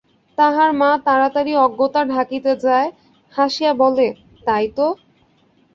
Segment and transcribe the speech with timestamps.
[0.37, 2.89] তাহার মা তাড়াতাড়ি অজ্ঞতা ঢাকিতে যায়,
[3.33, 4.07] হাসিয়া বলে,
[4.47, 4.87] তাই তো!